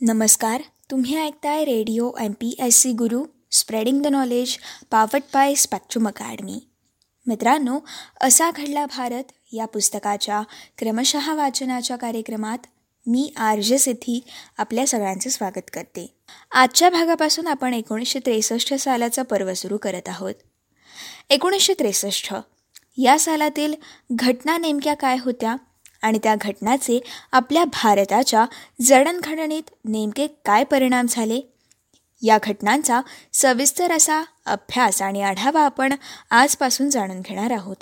[0.00, 4.56] नमस्कार तुम्ही ऐकताय radio M P S C Guru spreading the knowledge
[4.90, 6.60] powered by Spectrum Academy.
[7.26, 7.78] मित्रांनो
[8.20, 10.42] असा घडला भारत या पुस्तकाच्या
[10.78, 12.58] क्रमशः वाचनाच्या कार्यक्रमात.
[13.06, 14.24] मी आर जे सिद्धी
[14.58, 16.14] आपल्या सगळ्यांचे स्वागत करते.
[16.50, 20.34] आजच्या भागापासून आपण एकोणीसशे त्रेसष्ट सालाचा पर्व सुरू करत आहोत.
[21.30, 22.34] एकोणीसशे त्रेसष्ट
[22.96, 23.74] या सालातील
[24.12, 25.56] घटना नेमक्या काय होत्या?
[26.06, 27.00] आणि त्या घटनाचे
[27.32, 28.46] आपल्या भारताच्या
[28.80, 31.40] जडणघडणीत नेमके काय परिणाम झाले?
[32.22, 33.00] या घटनांचा
[33.32, 35.92] सविस्तर असा अभ्यास आणि आढावा आपण
[36.30, 37.76] आजपासून जाणून घेणार आहोत.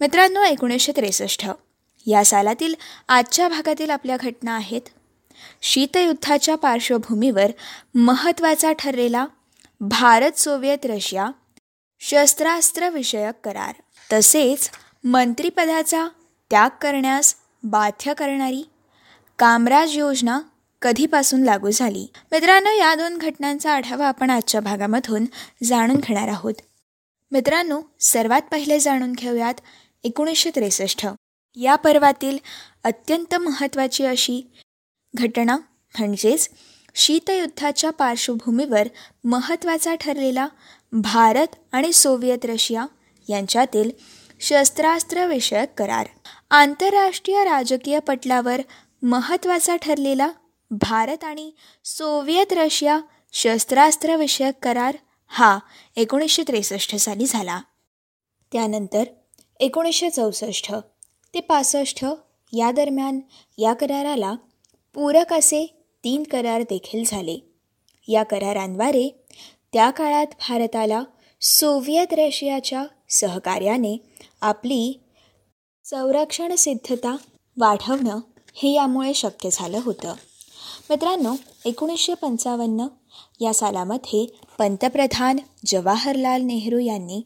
[0.00, 1.46] मित्रांनो एकोणीसशे त्रेसष्ट.
[2.06, 2.74] या सालातील
[3.08, 4.82] आजच्या भागातील आपल्या घटना आहेत.
[5.62, 7.46] शीतयुद्धाच्या पार्श्वभूमीवर
[7.94, 9.26] महत्त्वाचा ठरलेला
[9.80, 11.30] भारत सोव्हिएत रशिया
[12.00, 13.74] शस्त्रास्त्रविषयक करार.
[14.12, 14.70] तसेच
[15.04, 16.08] मंत्रिपदाचा
[16.50, 18.62] त्याग करण्यास बाध्य करणारी
[19.38, 20.40] कामराज योजना
[20.82, 22.06] कधीपासून लागू झाली?
[22.32, 25.24] मित्रांनो या दोन घटनांचा आढावा आपण आजच्या भागामधून
[25.64, 26.54] जाणून घेणार आहोत.
[27.32, 29.54] मित्रांनो सर्वात पहिले जाणून घेऊयात
[30.04, 31.06] एकोणीसशे त्रेसष्ट
[31.56, 32.38] या पर्वातील
[32.84, 34.42] अत्यंत महत्त्वाची अशी
[35.14, 35.56] घटना
[35.98, 36.48] म्हणजेच
[36.94, 38.88] शीतयुद्धाच्या पार्श्वभूमीवर
[39.24, 40.48] महत्त्वाचा ठरलेला
[40.92, 42.86] भारत आणि सोव्हिएत रशिया
[43.28, 43.90] यांच्यातील
[44.40, 46.06] शस्त्रास्त्रविषयक करार.
[46.50, 48.60] आंतरराष्ट्रीय राजकीय पटलावर
[49.02, 50.30] महत्त्वाचा ठरलेला
[50.70, 51.50] भारत आणि
[51.84, 53.00] सोव्हिएत रशिया
[53.32, 55.58] शस्त्रास्त्रविषयक करार हा
[55.96, 57.60] एकोणीसशे त्रेसष्ट साली झाला.
[58.52, 59.04] त्यानंतर
[59.60, 60.72] एकोणीसशे चौसष्ट
[61.34, 62.04] ते पासष्ट
[62.52, 63.20] या दरम्यान
[63.58, 64.34] या कराराला
[64.94, 65.66] पूरक असे
[66.04, 67.38] तीन करार देखील झाले.
[68.08, 69.24] या करारांद्वारे
[69.72, 71.02] त्या काळात भारताला
[71.40, 73.96] सोव्हिएत रशियाच्या सहकार्याने
[74.40, 75.00] आपली
[75.90, 77.16] संरक्षण सिद्धता
[77.56, 78.20] वाढवणं
[78.54, 80.14] हे यामुळे शक्य झालं होतं.
[80.90, 81.34] मित्रांनो
[81.64, 82.86] एकोणीसशे पंचावन्न
[83.40, 84.26] या सालामध्ये
[84.58, 87.22] पंतप्रधान जवाहरलाल नेहरू यांनी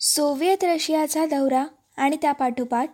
[0.00, 2.90] सोव्हिएत रशियाचा दौरा आणि त्यापाठोपाठ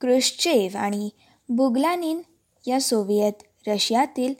[0.00, 1.10] क्रुश्चेव आणि
[1.48, 2.22] बुगलानिन
[2.68, 4.34] या सोव्हिएत रशियातील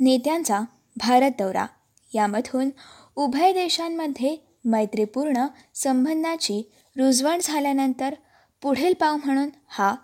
[0.00, 0.60] नेत्यांचा
[0.96, 1.66] भारत दौरा.
[2.14, 2.70] यामधून
[3.16, 8.14] उभय देशांमध्ये मैत्रीपूर्ण संबंधाची रुजवण झाल्यानंतर
[8.62, 9.94] पुढील पाव म्हणून हा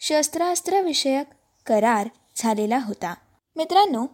[0.00, 1.26] शस्त्रास्त्रविषयक
[1.66, 3.14] करार झालेला होता.
[3.56, 4.06] मित्रांनो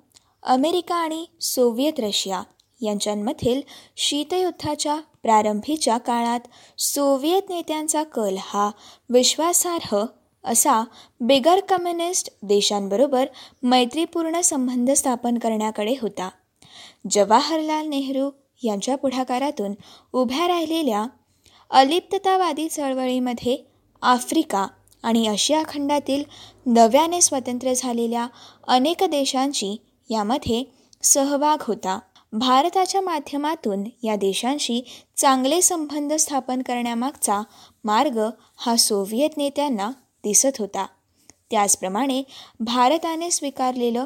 [0.43, 2.43] अमेरिका आणि सोव्हिएत रशिया
[2.81, 3.61] यांच्यामधील
[3.97, 6.41] शीतयुद्धाच्या प्रारंभीच्या काळात
[6.79, 8.71] सोव्हिएत नेत्यांचा कल हा
[9.09, 10.05] विश्वासार्ह
[10.45, 10.85] असा
[11.21, 13.25] बिगर कम्युनिस्ट देशांबरोबर
[13.63, 16.29] मैत्रीपूर्ण संबंध स्थापन करण्याकडे होता.
[17.11, 18.31] जवाहरलाल नेहरू
[18.63, 19.75] यांच्या पुढाकारातून
[20.13, 21.07] उभ्या राहिलेल्या
[21.71, 23.70] अलिप्ततावादी चळवळीमध्ये
[24.03, 24.67] आफ्रिका
[25.03, 26.25] आणि आशिया खंडातील
[26.67, 28.27] नव्याने स्वतंत्र झालेल्या
[28.69, 29.77] अनेक देशांची
[30.11, 30.65] यामध्ये
[31.03, 31.99] सहभाग होता.
[32.33, 34.83] भारताच्या माध्यमातून या देशांशी
[35.17, 37.43] चांगले संबंध स्थापन करण्यामागचा
[37.85, 38.21] मार्ग
[38.57, 39.91] हा सोव्हिएत नेत्यांना
[40.25, 40.87] दिसत होता.
[41.51, 42.23] त्याचप्रमाणे
[42.61, 44.05] भारताने स्वीकारलेलं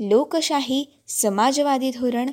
[0.00, 2.30] लोकशाही समाजवादी धोरण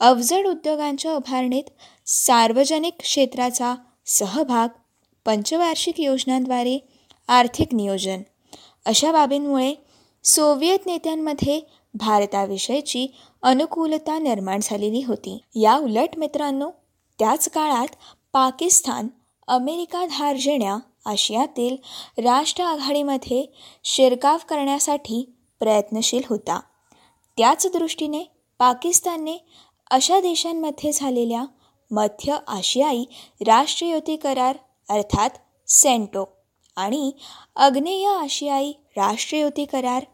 [0.00, 1.64] अवजड उद्योगांच्या उभारणीत
[2.06, 3.74] सार्वजनिक क्षेत्राचा
[4.06, 4.68] सहभाग
[5.28, 6.78] पंचवार्षिक योजनांद्वारे
[7.28, 8.22] आर्थिक नियोजन.
[8.86, 9.74] अशा बाबींमुळे
[10.24, 11.60] सोव्हिएत नेत्यांमध्ये
[11.94, 13.06] भारताविषयीची
[13.42, 15.38] अनुकूलता निर्माण झालेली होती.
[15.54, 16.70] या उलट मित्रांनो
[17.18, 17.86] त्याच काळात
[18.32, 19.08] पाकिस्तान
[19.46, 21.76] अमेरिका धारजेण्या आशियातील
[22.24, 23.46] राष्ट्र आघाडीमध्ये
[23.84, 26.60] शिरकाव करण्यासाठी प्रयत्नशील होता.
[27.36, 28.24] त्याच दृष्टीने
[28.58, 29.36] पाकिस्तानने
[29.90, 31.44] अशा देशांमध्ये झालेल्या
[31.90, 33.04] मध्य आशियाई
[33.46, 34.56] राष्ट्रयुती करार
[34.88, 35.30] अर्थात
[35.68, 36.38] सेंटो.
[36.76, 37.12] आणि
[37.56, 40.04] अग्नेय आशियाई राष्ट्रयुती करार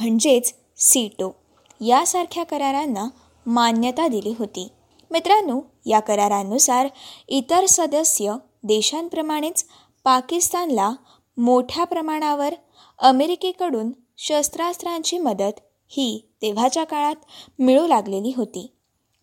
[0.00, 1.36] म्हणजेच सीटो.
[1.80, 3.08] यासारख्या करारांना
[3.46, 4.68] मान्यता दिली होती.
[5.10, 6.88] मित्रांनो या करारांनुसार
[7.28, 9.64] इतर सदस्य देशांप्रमाणेच
[10.04, 10.90] पाकिस्तानला
[11.36, 12.54] मोठ्या प्रमाणावर
[12.98, 17.14] अमेरिकेकडून शस्त्रास्त्रांची मदत ही तेव्हाच्या काळात
[17.58, 18.72] मिळू लागलेली होती.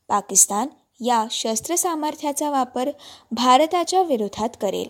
[0.07, 0.67] पाकिस्तान
[0.99, 2.89] या शस्त्रसामर्थ्याचा वापर
[3.31, 4.87] भारताच्या विरोधात करेल.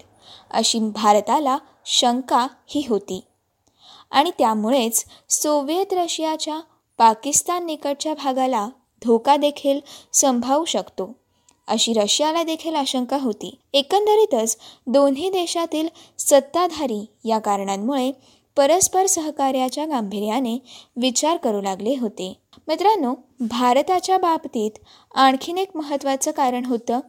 [0.52, 3.24] अशी भारताला शंका ही होती.
[4.12, 6.60] आणि त्यामुळेच सोव्हिएत रशियाच्या
[6.98, 8.70] पाकिस्तान निकटच्या भागाला
[9.06, 9.80] धोका देखील
[10.14, 11.16] संभावू शकतो.
[11.68, 13.56] अशी रशियाला देखील आशंका होती.
[13.74, 14.58] एकंदरीतच
[14.88, 15.88] दोन्ही देशातील
[16.20, 18.12] सत्ताधारी या कारणांमुळे
[18.56, 20.58] परस्पर सहकार्याच्या गांभीर्याने
[20.96, 22.34] विचार करू लागले होते.
[22.68, 24.72] मित्रांनो भारताच्या बाबतीत
[25.16, 27.00] आणखीन एक महत्त्वाचं कारण होतं.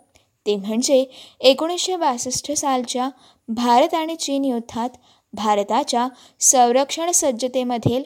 [0.47, 1.05] ते म्हणजे
[1.41, 3.09] एकोणीसशे बासष्ट सालच्या
[3.49, 4.91] भारत आणि चीन युद्धात
[5.33, 6.09] भारताच्या
[6.41, 8.03] संरक्षण सज्जतेमधील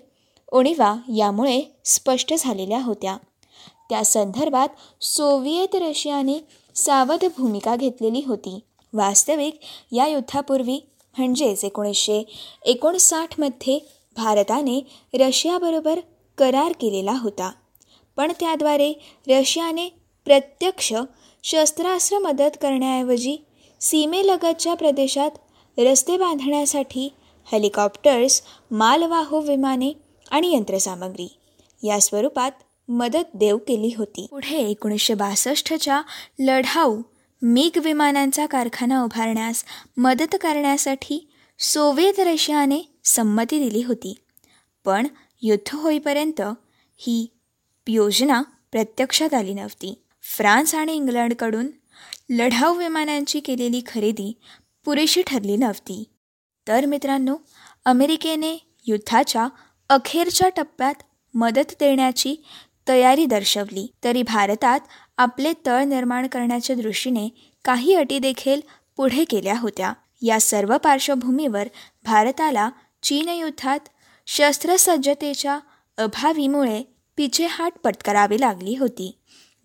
[0.53, 3.17] उणीवा यामुळे स्पष्ट झालेल्या होत्या.
[3.91, 4.69] त्या संदर्भात
[5.03, 6.39] सोव्हिएत रशियाने
[6.75, 8.59] सावध भूमिका घेतलेली होती.
[8.93, 9.61] वास्तविक
[9.93, 10.79] या युद्धापूर्वी
[11.19, 12.25] म्हणजेच एकोणीसशे
[12.63, 13.79] एकोणसाठमध्ये
[14.17, 14.81] भारताने
[15.15, 16.01] रशियाबरोबर
[16.39, 17.53] करार केलेला होता.
[18.17, 18.93] पण त्याद्वारे
[19.29, 19.89] रशियाने
[20.25, 20.95] प्रत्यक्ष
[21.43, 23.37] शस्त्रास्त्र मदत करण्याऐवजी
[23.81, 25.31] सीमेलगतच्या प्रदेशात
[25.79, 27.13] रस्ते बांधण्यासाठी
[27.53, 29.93] हेलिकॉप्टर्स मालवाहू विमाने
[30.31, 31.39] आणि यंत्रसामग्री
[31.83, 32.53] या स्वरूपात
[32.89, 34.27] मदत देव केली होती.
[34.31, 36.03] पुढे एकोणीसशे बासष्टच्या
[36.39, 37.01] लढाऊ
[37.43, 39.65] मिग विमानांचा कारखाना उभारण्यास
[39.97, 41.29] मदत करण्यासाठी
[41.59, 44.15] सोव्हिएत रशियाने संमती दिली होती.
[44.85, 45.07] पण
[45.45, 46.41] युद्ध होईपर्यंत
[46.97, 47.27] ही
[47.89, 48.43] योजना
[48.73, 50.03] प्रत्यक्षात आली नव्हती.
[50.23, 51.67] फ्रान्स आणि इंग्लंडकडून
[52.31, 54.41] लढाऊ विमानांची केलेली खरेदी
[54.85, 56.05] पुरेशी ठरली नव्हती.
[56.69, 57.37] तर मित्रांनो
[57.85, 59.49] अमेरिकेने युद्धाच्या
[59.89, 60.95] अखेरच्या टप्प्यात
[61.35, 62.37] मदत देण्याची
[62.89, 63.93] तयारी दर्शवली.
[64.05, 64.81] तरी भारतात
[65.19, 67.29] आपले तळ निर्माण करण्याच्या दृष्टीने
[67.65, 68.61] काही अटी देखील
[68.97, 69.93] पुढे केल्या होत्या.
[70.23, 71.69] या सर्व पार्श्वभूमीवर
[72.05, 72.71] भारताला
[73.03, 73.81] चीन युद्धात
[74.27, 75.59] शस्त्रसज्जतेच्या
[75.99, 76.83] अभावीमुळे
[77.17, 79.19] पिछेहाट पत्करावी लागली होती.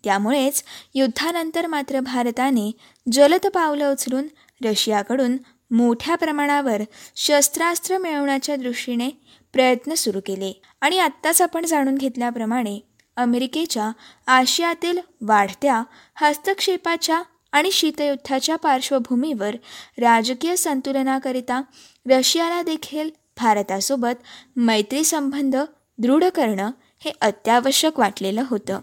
[0.04, 0.62] त्यामुळेच
[0.94, 2.70] युद्धानंतर मात्र भारताने
[3.12, 4.26] जलद पावलं उचलून
[4.64, 5.36] रशियाकडून
[5.70, 6.82] मोठ्या प्रमाणावर
[7.16, 9.08] शस्त्रास्त्र मिळवण्याच्या दृष्टीने
[9.52, 10.62] प्रयत्न सुरू केले.
[10.80, 12.80] आणि आत्ताच आपण जाणून घेतल्याप्रमाणे
[13.16, 13.90] अमेरिकेच्या
[14.26, 15.82] आशियातील वाढत्या
[16.14, 17.22] हस्तक्षेपाच्या
[17.52, 19.54] आणि शीतयुद्धाच्या पार्श्वभूमीवर
[19.98, 21.62] राजकीय संतुलनाकरिता
[22.10, 24.22] रशियाला देखील भारतासोबत
[24.56, 25.56] मैत्री संबंध
[25.98, 26.70] दृढ करणं
[27.04, 28.80] हे अत्यावश्यक वाटलेलं होतं.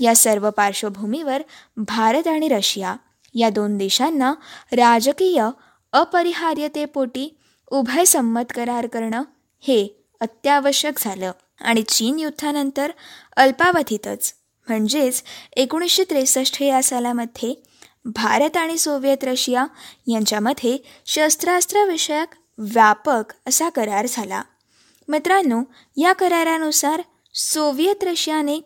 [0.00, 1.42] या सर्व पार्श्वभूमीवर
[1.76, 2.94] भारत आणि रशिया
[3.34, 4.32] या दोन देशांना
[4.72, 5.48] राजकीय
[5.92, 7.28] अपरिहार्यतेपोटी
[7.68, 9.22] उभय संमत करार करणं
[9.60, 9.86] हे
[10.20, 12.90] अत्यावश्यक झालं आणि चीन युद्धानंतर
[13.36, 14.32] अल्पावधीतच
[14.68, 15.22] म्हणजेच
[15.56, 17.54] एकोणीसशे त्रेसष्ट या सालामध्ये
[18.04, 19.66] भारत आणि सोव्हिएत रशिया
[20.06, 20.76] यांच्यामध्ये
[21.06, 24.42] शस्त्रास्त्रविषयक व्यापक असा करार झाला.
[25.08, 25.62] मित्रांनो
[25.96, 27.02] या करारानुसार
[27.34, 28.60] सोव्हिएत रशियाने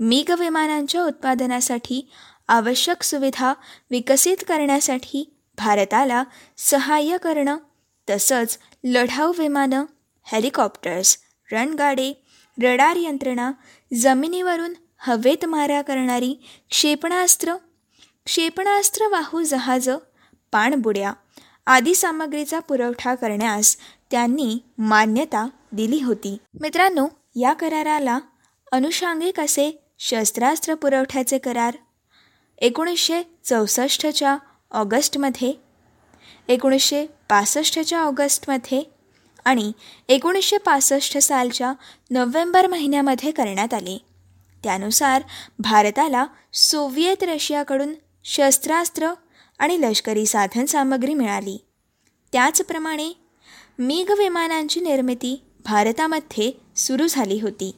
[0.00, 2.08] मिग विमानांच्या उत्पादनासाठी
[2.48, 3.52] आवश्यक सुविधा
[3.90, 6.24] विकसित करण्यासाठी भारताला
[6.58, 7.56] सहाय्य करणं
[8.10, 9.84] तसंच लढाऊ विमानं
[10.22, 11.16] हेलिकॉप्टर्स
[11.52, 12.12] रणगाडे
[12.62, 13.52] रडार यंत्रणा
[14.00, 16.34] जमिनीवरून हवेत मारा करणारी
[16.70, 17.54] क्षेपणास्त्र
[18.24, 19.98] क्षेपणास्त्र वाहू जहाजं
[20.52, 21.12] पाणबुड्या
[21.66, 23.76] आदी सामग्रीचा पुरवठा करण्यास
[24.10, 26.36] त्यांनी मान्यता दिली होती.
[26.60, 27.06] मित्रांनो
[27.36, 28.18] या कराराला
[28.72, 31.76] अनुषांगिक असे शस्त्रास्त्र पुरवठ्याचे करार
[32.58, 34.36] एकोणीसशे चौसष्टच्या
[34.70, 35.52] ऑगस्टमध्ये
[36.48, 38.82] एकोणीसशे पासष्टच्या ऑगस्टमध्ये
[39.44, 39.72] आणि
[40.08, 41.72] एकोणीसशे पासष्ट सालच्या
[42.10, 43.98] नोव्हेंबर महिन्यामध्ये करण्यात आले.
[44.64, 45.22] त्यानुसार
[45.58, 47.94] भारताला सोव्हिएत रशियाकडून
[48.24, 49.12] शस्त्रास्त्र
[49.62, 51.56] आणि लष्करी साधनसामग्री मिळाली.
[52.32, 53.12] त्याचप्रमाणे
[53.78, 57.70] मेघ विमानांची निर्मिती भारतामध्ये सुरू झाली होती.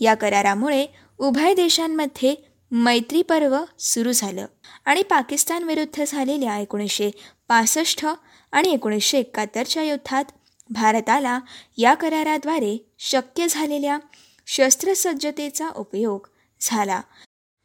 [0.00, 0.86] या करारामुळे
[1.18, 2.34] उभय देशांमध्ये
[2.70, 4.46] मैत्री पर्व सुरू झालं
[4.84, 7.10] आणि पाकिस्तानविरुद्ध झालेल्या एकोणीसशे
[7.48, 8.06] पासष्ट
[8.52, 10.24] आणि एकोणीसशे एकाहत्तरच्या युद्धात
[10.70, 11.38] भारताला
[11.76, 13.98] या कराराद्वारे शक्य झालेल्या
[14.46, 16.26] शस्त्रसज्जतेचा उपयोग
[16.60, 17.00] झाला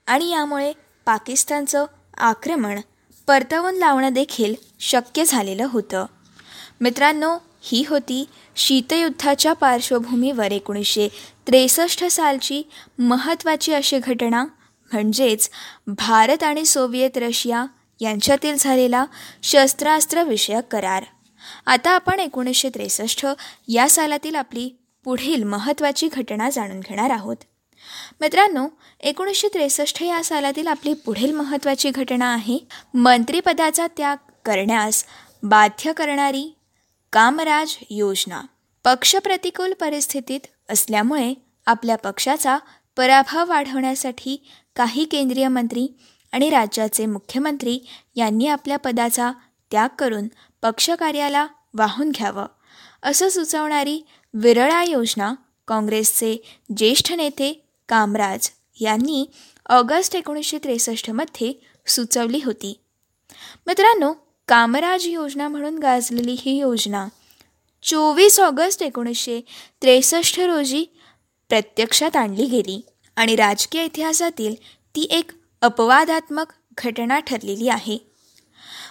[0.07, 0.71] आणि यामुळे
[1.05, 1.85] पाकिस्तानचं
[2.17, 2.79] आक्रमण
[3.31, 6.05] परतवून लावणं देखील शक्य झालेलं होतं.
[6.81, 11.07] मित्रांनो ही होती शीतयुद्धाच्या पार्श्वभूमीवर एकोणीसशे
[11.47, 12.63] त्रेसष्ट सालची
[12.99, 14.43] महत्त्वाची अशी घटना
[14.91, 15.49] म्हणजेच
[15.87, 17.65] भारत आणि सोव्हिएत रशिया
[17.99, 19.05] यांच्यातील झालेला
[19.43, 21.03] शस्त्रास्त्रविषयक करार.
[21.65, 23.27] आता आपण एकोणीसशे त्रेसष्ट
[23.67, 24.69] या सालातील आपली
[25.03, 27.35] पुढील महत्त्वाची घटना जाणून घेणार आहोत.
[28.21, 28.67] मित्रांनो
[28.99, 32.57] एकोणीसशे त्रेसष्ट या सालातील आपली पुढील महत्त्वाची घटना आहे
[32.93, 35.05] मंत्रिपदाचा त्याग करण्यास
[35.43, 36.55] बाध्य करणारी
[37.13, 38.41] कामराज योजना.
[38.83, 41.33] पक्षप्रतिकूल परिस्थितीत असल्यामुळे
[41.65, 42.57] आपल्या पक्षाचा
[42.97, 45.87] पराभव वाढवण्यासाठी काही केंद्रीय मंत्री
[46.31, 47.79] आणि राज्याचे मुख्यमंत्री
[48.15, 49.31] यांनी आपल्या पदाचा
[49.71, 50.27] त्याग करून
[50.61, 52.45] पक्षकार्याला वाहून घ्यावं
[53.03, 54.01] असं सुचवणारी
[54.33, 55.33] विरळा योजना
[55.67, 56.43] काँग्रेसचे
[56.77, 58.49] ज्येष्ठ नेते कामराज
[58.81, 59.25] यांनी
[59.65, 61.53] ऑगस्ट एकोणीसशे त्रेसष्टमध्ये
[61.87, 62.79] सुचवली होती.
[63.67, 64.13] मित्रांनो
[64.47, 67.07] कामराज योजना म्हणून गाजलेली ही योजना
[67.83, 69.41] चोवीस ऑगस्ट एकोणीसशे
[69.81, 70.85] त्रेसष्ट रोजी
[71.49, 74.55] प्रत्यक्षात आणली गेली आणि राजकीय इतिहासातील
[74.95, 75.31] ती एक
[75.61, 76.45] अपवादात्मक
[76.77, 77.97] घटना ठरलेली आहे.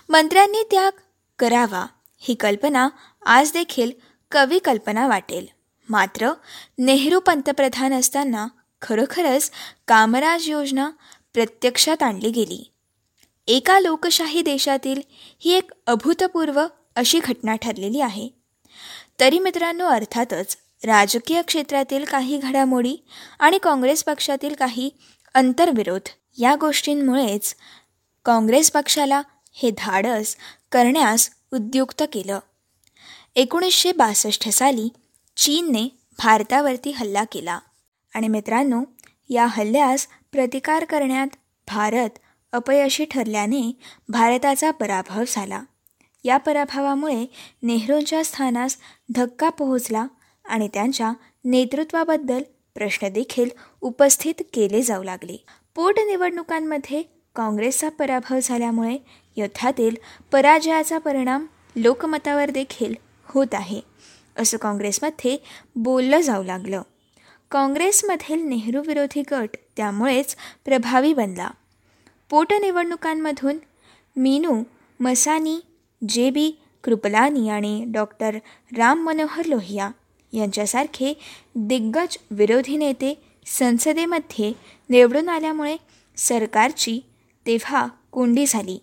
[0.08, 0.92] मंत्र्यांनी त्याग
[1.38, 1.86] करावा
[2.18, 2.88] ही कल्पना
[3.26, 3.90] आज देखील
[4.30, 5.46] कवी कल्पना वाटेल.
[5.88, 6.30] मात्र
[6.78, 8.46] नेहरू पंतप्रधान असताना
[8.82, 9.50] खरोखरच
[9.88, 10.90] कामराज योजना
[11.34, 12.72] प्रत्यक्षात आणली गेली.
[13.46, 15.00] एका लोकशाही देशातील
[15.40, 18.28] ही एक अभूतपूर्व अशी घटना ठरलेली आहे.
[19.20, 22.96] तरी मित्रांनो अर्थातच राजकीय क्षेत्रातील काही घडामोडी
[23.38, 24.90] आणि काँग्रेस पक्षातील काही
[25.34, 26.08] अंतर्विरोध
[26.38, 27.54] या गोष्टींमुळेच
[28.24, 29.22] काँग्रेस पक्षाला
[29.52, 30.36] हे धाडस
[30.72, 32.38] करण्यास उद्युक्त केलं.
[33.34, 34.88] एकोणीसशे बासष्ट साली
[35.36, 37.58] चीनने भारतावरती हल्ला केला.
[38.14, 38.82] आणि मित्रांनो
[39.28, 41.36] या हल्ल्यास प्रतिकार करण्यात
[41.68, 42.18] भारत
[42.52, 45.62] अपयशी ठरल्याने भारताचा पराभव झाला.
[46.24, 47.26] या पराभवामुळे
[47.62, 48.76] नेहरूंच्या स्थानास
[49.14, 50.06] धक्का पोहोचला
[50.44, 51.12] आणि त्यांच्या
[51.44, 52.42] नेतृत्वाबद्दल
[52.74, 53.50] प्रश्न देखील
[53.80, 55.36] उपस्थित केले जाऊ लागले.
[55.74, 57.02] पोटनिवडणुकांमध्ये
[57.36, 58.98] काँग्रेसचा पराभव झाल्यामुळे
[59.36, 59.96] युद्धातील
[60.32, 63.80] पराजयाचा परिणाम लोकमतावर देखील होत आहे
[64.36, 65.36] असं काँग्रेसमध्ये
[65.76, 66.82] बोललं जाऊ लागलं.
[67.50, 71.50] काँग्रेसमधील नेहरू विरोधी गट त्यामुळेच प्रभावी बनला.
[72.30, 73.58] पोटनिवडणुकांमधून
[74.16, 74.62] मीनू
[75.00, 75.58] मसानी
[76.08, 76.50] जे बी
[76.84, 78.36] कृपलानी आणि डॉक्टर
[78.76, 79.90] राम मनोहर लोहिया
[80.32, 81.12] यांच्यासारखे
[81.54, 83.14] दिग्गज विरोधी नेते
[83.46, 84.52] संसदेमध्ये
[84.90, 85.76] निवडून आल्यामुळे
[86.16, 87.00] सरकारची
[87.46, 88.78] तेव्हा कोंडी झाली.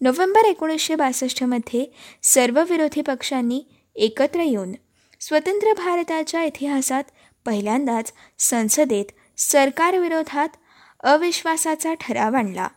[0.00, 1.84] नोव्हेंबर एकोणीसशे बासष्टमध्ये
[2.22, 3.62] सर्व विरोधी पक्षांनी
[3.96, 4.72] एकत्र येऊन
[5.20, 7.04] स्वतंत्र भारताच्या इतिहासात
[7.46, 9.04] पहिल्यांदाच संसदेत
[9.38, 10.48] सरकारविरोधात
[11.00, 12.68] अविश्वासाचा ठराव आणला.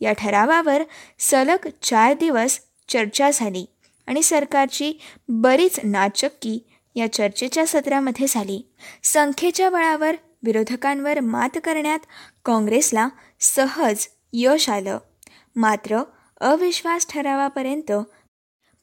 [0.00, 0.82] या ठरावावर
[1.18, 3.66] सलग चार दिवस चर्चा झाली
[4.06, 4.92] आणि सरकारची
[5.28, 6.58] बरीच नाचक्की
[6.94, 8.72] या चर्चेच्या सत्रामध्ये झाली.
[9.02, 11.98] संख्येच्या बळावर विरोधकांवर मात करण्यात
[12.44, 13.08] काँग्रेसला
[13.40, 14.98] सहज यश आलं.
[15.56, 16.02] मात्र
[16.40, 17.92] अविश्वास ठरावापर्यंत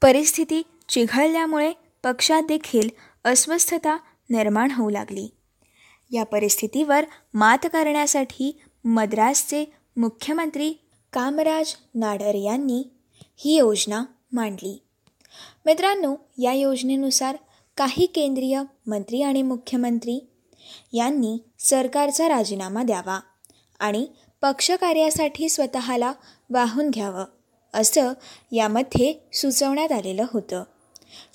[0.02, 2.90] परिस्थिती चिघळल्यामुळे पक्षात देखील
[3.26, 3.98] अस्वस्थता
[4.32, 5.28] निर्माण होऊ लागली.
[6.12, 9.66] या परिस्थितीवर मात करण्यासाठी मद्रासचे
[9.98, 10.74] मुख्यमंत्री
[11.14, 12.84] कामराज नाडर यांनी
[13.38, 14.82] ही योजना मांडली.
[15.66, 17.38] मित्रांनो या योजनेनुसार
[17.78, 20.28] काही केंद्रीय मंत्री आणि मुख्यमंत्री
[20.94, 23.20] यांनी सरकारचा राजीनामा द्यावा
[23.80, 24.08] आणि
[24.42, 26.14] पक्षकार्यासाठी स्वतःला
[26.50, 27.26] वाहून घ्यावं
[27.74, 28.14] असं
[28.52, 30.64] यामध्ये सुचवण्यात आलेलं होतं.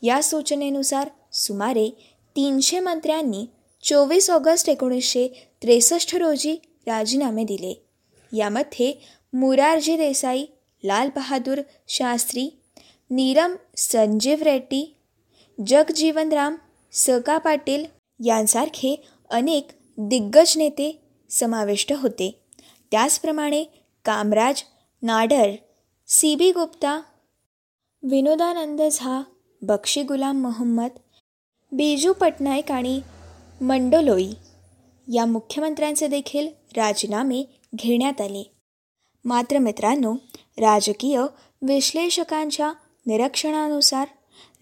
[0.03, 3.47] या सूचनेनुसार सुमारे तीनशे मंत्र्यांनी
[3.83, 5.29] चोवीस ऑगस्ट एकोणीसशे
[5.63, 6.55] त्रेसष्ट रोजी
[6.87, 7.73] राजीनामे दिले.
[8.33, 8.93] यामध्ये
[9.33, 10.45] मुरारजी देसाई
[10.85, 12.49] लाल बहादूर शास्त्री
[13.11, 14.97] नीरम संजीव रेड्डी
[15.67, 16.57] जगजीवनराम
[16.93, 17.85] सका पाटील
[18.27, 18.95] यांसारखे
[19.31, 20.91] अनेक दिग्गज नेते
[21.31, 22.31] समाविष्ट होते.
[22.91, 23.65] त्याचप्रमाणे
[24.05, 24.63] कामराज
[25.03, 25.51] नाडर
[26.09, 27.01] सी बी गुप्ता
[28.03, 29.23] विनोदानंद झा
[29.63, 30.99] बक्षी गुलाम मोहम्मद
[31.73, 33.01] बिजू पटनायक आणि
[33.61, 34.31] मंडोलोई
[35.15, 37.43] या मुख्यमंत्र्यांचे देखील राजीनामे
[37.75, 38.53] घेण्यात आले.
[39.25, 40.15] मात्र मित्रांनो
[40.59, 41.21] राजकीय
[41.63, 42.73] विश्लेषकांच्या
[43.07, 44.09] निरीक्षणानुसार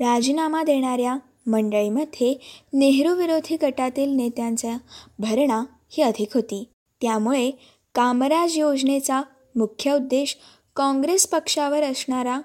[0.00, 2.34] राजीनामा देणाऱ्या मंडळीमध्ये
[2.73, 4.76] नेहरू विरोधी गटातील नेत्यांचा
[5.18, 6.68] भरणा ही अधिक होती.
[7.02, 7.50] त्यामुळे
[7.94, 9.23] कामराज योजनेचा
[9.56, 10.37] मुख्य उद्देश
[10.76, 12.40] काँग्रेस पक्षावर असणारा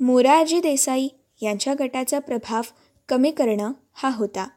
[0.00, 1.08] मोरारजी देसाई
[1.42, 2.62] यांच्या गटाचा प्रभाव
[3.08, 4.48] कमी करणं हा होता.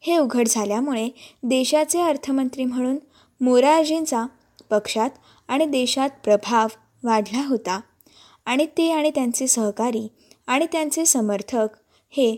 [0.00, 1.08] हे उघड झाल्यामुळे
[1.42, 2.96] देशाचे अर्थमंत्री म्हणून
[3.40, 4.26] मोरारजींचा
[4.70, 5.10] पक्षात
[5.48, 6.68] आणि देशात प्रभाव
[7.04, 7.80] वाढला होता.
[8.44, 10.08] आणि ते आणि त्यांचे सहकारी
[10.46, 11.68] आणि त्यांचे समर्थक
[12.10, 12.36] हे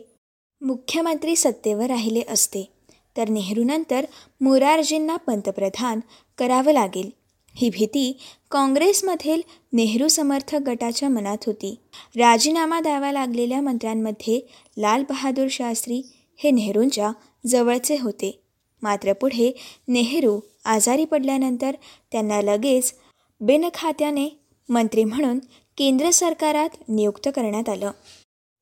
[0.60, 2.72] मुख्यमंत्री सत्तेवर राहिले असते.
[3.16, 4.04] तर नेहरूनंतर
[4.40, 6.00] मोरारजींना पंतप्रधान
[6.38, 7.10] करावं लागेल.
[7.54, 8.16] ही भीती
[8.50, 9.40] काँग्रेसमधील
[9.72, 11.78] नेहरू समर्थक गटाच्या मनात होती.
[12.16, 16.02] राजीनामा द्यावा लागलेल्या मंत्र्यांमध्ये लाल बहादूर शास्त्री
[16.42, 17.10] हे नेहरूंच्या
[17.46, 18.38] जवळचे होते.
[18.82, 19.52] मात्र पुढे
[19.88, 21.74] नेहरू आजारी पडल्यानंतर
[22.12, 22.94] त्यांना लगेच
[23.40, 24.28] बिनखात्याने
[24.68, 25.38] मंत्री म्हणून
[25.78, 27.90] केंद्र सरकारात नियुक्त करण्यात आलं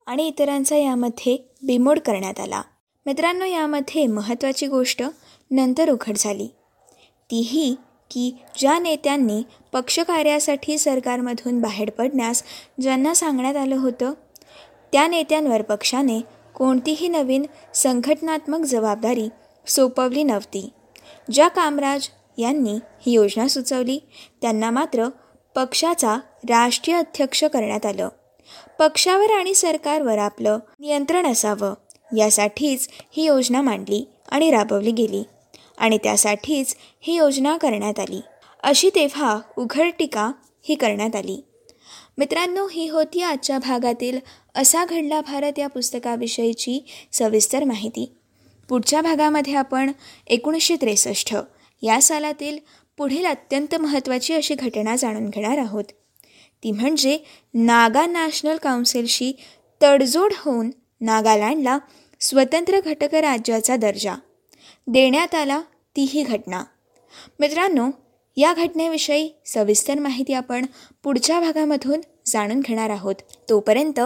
[0.05, 2.61] आणि इतरांचा यामध्ये बिमोड करण्यात आला.
[3.05, 5.03] मित्रांनो यामध्ये महत्त्वाची गोष्ट
[5.51, 6.47] नंतर उघड झाली.
[7.31, 7.75] तीही
[8.11, 9.41] की ज्या नेत्यांनी
[9.73, 12.43] पक्षकार्यासाठी सरकारमधून बाहेर पडण्यास
[12.81, 14.13] ज्यांना सांगण्यात आलं होतं
[14.91, 16.19] त्या नेत्यांवर पक्षाने
[16.61, 19.29] कोणतीही नवीन संघटनात्मक जबाबदारी
[19.67, 20.69] सोपवली नव्हती.
[21.33, 23.99] ज्या कामराज यांनी ही योजना सुचवली
[24.41, 25.07] त्यांना मात्र
[25.55, 26.17] पक्षाचा
[26.49, 28.09] राष्ट्रीय अध्यक्ष करण्यात आलं.
[28.79, 31.73] पक्षावर आणि सरकारवर आपलं नियंत्रण असावं
[32.17, 35.23] यासाठीच ही योजना मांडली आणि राबवली गेली
[35.77, 38.21] आणि त्यासाठीच ही योजना करण्यात आली.
[38.63, 40.31] अशी तेव्हा उघड टीका
[40.63, 41.45] ही करण्यात आली.
[42.21, 44.19] मित्रांनो ही होती आजच्या भागातील
[44.55, 48.15] असा घडला भारत या पुस्तकाविषयीची सविस्तर माहिती.
[48.69, 49.91] पुढच्या भागामध्ये आपण
[50.27, 51.35] एकोणीसशे त्रेसष्ट
[51.81, 52.57] या सालातील
[52.97, 55.83] पुढील अत्यंत महत्त्वाची अशी घटना जाणून घेणार आहोत.
[56.63, 57.17] ती म्हणजे
[57.53, 59.31] नागा नॅशनल काउन्सिलशी
[59.81, 60.69] तडजोड होऊन
[61.01, 61.77] नागालँडला
[62.19, 64.15] स्वतंत्र घटक राज्याचा दर्जा
[64.87, 65.61] देण्यात आला
[65.95, 66.63] तीही घटना.
[67.39, 67.89] मित्रांनो
[68.37, 70.65] या घटनेविषयी सविस्तर माहिती आपण
[71.03, 73.15] पुढच्या भागामधून जाणून घेणार आहोत.
[73.49, 73.99] तोपर्यंत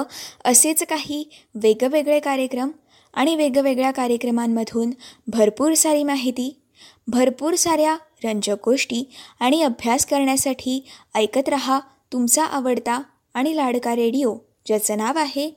[0.45, 1.23] असेच काही
[1.55, 2.71] वेगवेगळे कार्यक्रम
[3.13, 4.91] आणि वेगवेगळ्या कार्यक्रमांमधून
[5.27, 6.61] भरपूर सारी माहिती
[7.07, 9.03] भरपूर साऱ्या रंजक गोष्टी
[9.39, 10.83] आणि अभ्यास करण्यासाठी
[11.15, 11.79] ऐकत रहा
[12.13, 13.01] तुमचा आवडता
[13.33, 15.47] आणि लाडका रेडिओ ज्याचं नाव आहे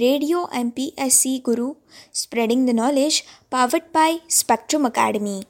[0.00, 1.72] radio M P S C Guru
[2.14, 5.40] spreading the knowledge powered by Spectrum Academy.